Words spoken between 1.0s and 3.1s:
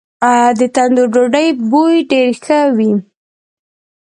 ډوډۍ بوی ډیر ښه وي.